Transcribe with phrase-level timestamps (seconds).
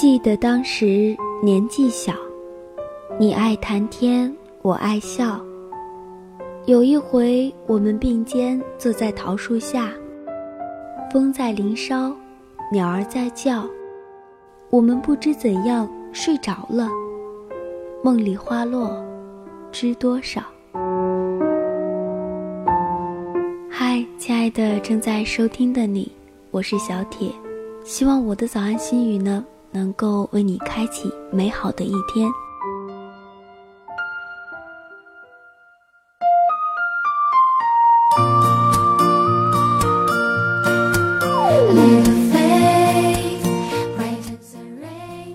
[0.00, 2.14] 记得当时年纪小，
[3.18, 5.38] 你爱谈天，我爱笑。
[6.64, 9.90] 有一回，我们并肩坐在桃树下，
[11.12, 12.16] 风在林梢，
[12.72, 13.66] 鸟儿在叫，
[14.70, 16.88] 我们不知怎样睡着了。
[18.02, 18.90] 梦里花落，
[19.70, 20.40] 知多少？
[23.68, 26.10] 嗨，亲爱的正在收听的你，
[26.50, 27.30] 我是小铁，
[27.84, 29.44] 希望我的早安心语呢。
[29.72, 32.28] 能够为你开启美好的一天。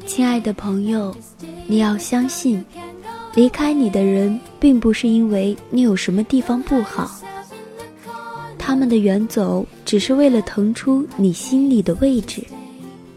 [0.06, 1.14] 亲爱的朋友，
[1.68, 2.64] 你要相信，
[3.34, 7.10] 离开你的人，并不是因为你有什么地方不好，
[8.58, 12.42] 他们的远走，只是为了腾出你心里的位置。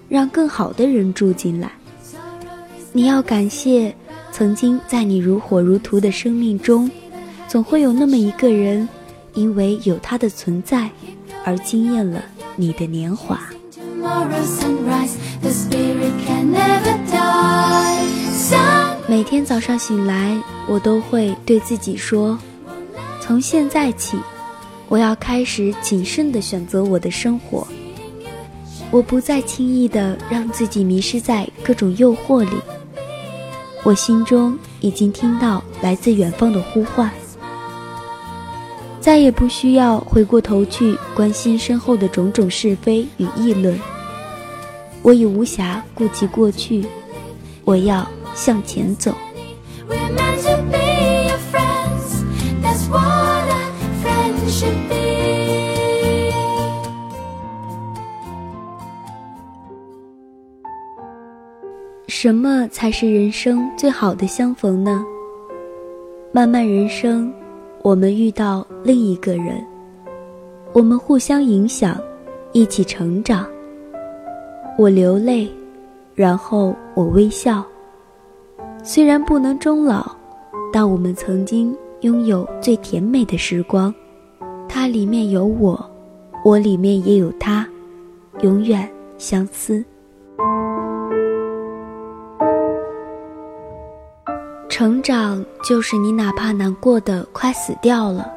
[0.09, 1.70] 让更好的人住进来。
[2.92, 3.95] 你要感谢，
[4.33, 6.91] 曾经在你如火如荼的生命中，
[7.47, 8.89] 总会有那么一个人，
[9.34, 10.91] 因为有他的存在，
[11.45, 12.25] 而惊艳了
[12.56, 13.41] 你的年华。
[19.06, 22.39] 每天早上醒来，我都会对自己说：
[23.20, 24.19] 从现在起，
[24.89, 27.67] 我要开始谨慎地选择我的生活。
[28.91, 32.50] 我不再轻易的让自己迷失在各种诱惑里。
[33.84, 37.11] 我心中已经听到来自远方的呼唤，
[39.00, 43.78] 再也不需要回过头去关心身后的种种是非与议论。
[45.03, 46.84] 我已无暇顾及过去，
[47.64, 49.14] 我要向前走。
[62.21, 65.05] 什么才是人生最好的相逢呢？
[66.33, 67.33] 漫漫人生，
[67.84, 69.65] 我们遇到另一个人，
[70.73, 71.97] 我们互相影响，
[72.51, 73.47] 一起成长。
[74.77, 75.49] 我流泪，
[76.17, 77.65] 然后我微笑。
[78.83, 80.11] 虽然不能终老，
[80.73, 83.95] 但我们曾经拥有最甜美的时光。
[84.69, 85.89] 它里面有我，
[86.45, 87.65] 我里面也有他，
[88.41, 89.84] 永远相思。
[94.78, 98.33] 成长就是你哪怕难过的快死掉了，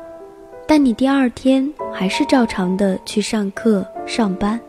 [0.68, 4.60] 但你第二天还是照常的去上课上班。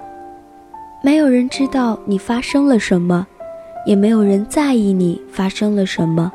[1.03, 3.27] 没有人知道你发生了什么，
[3.87, 6.31] 也没有人在意你发生了什么。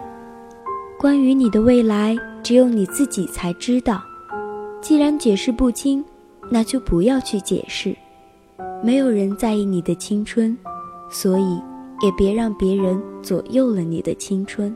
[1.00, 4.02] 关于你的未来，只有你自己才知道。
[4.82, 6.04] 既然解释不清，
[6.50, 7.96] 那就不要去解释。
[8.84, 10.58] 没有人在意你的青春，
[11.12, 11.62] 所以
[12.02, 14.76] 也别让别人左右了你的青春。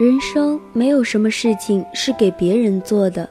[0.00, 3.28] 人生没有什么事情是给别人做的，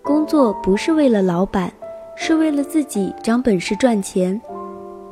[0.00, 1.72] 工作不是为了老板，
[2.16, 4.40] 是为了自己长本事赚钱；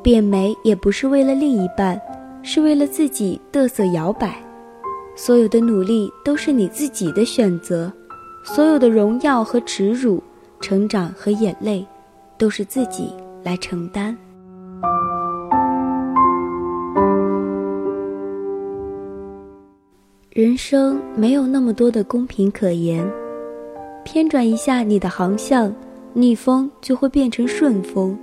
[0.01, 2.01] 变美也不是为了另一半，
[2.41, 4.41] 是为了自己嘚瑟摇摆。
[5.17, 7.93] 所有的努力都是你自己的选择，
[8.45, 10.23] 所有的荣耀和耻辱，
[10.61, 11.85] 成长和眼泪，
[12.39, 14.17] 都是自己来承担。
[20.37, 23.03] 人生没有那么多的公平可言，
[24.05, 25.75] 偏转一下你的航向，
[26.13, 28.15] 逆风就会变成顺风。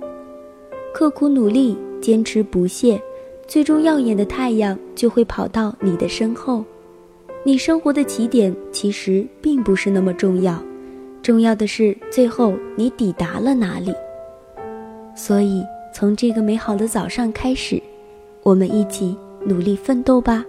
[0.94, 3.02] 刻苦努力，坚持不懈，
[3.48, 6.64] 最终耀眼的太阳就会跑到你的身后。
[7.42, 10.62] 你生活的起点其实并不是那么重要，
[11.20, 13.92] 重要的是最后你抵达了哪里。
[15.16, 17.82] 所以，从这个美好的早上开始，
[18.44, 20.44] 我们一起努力奋斗吧。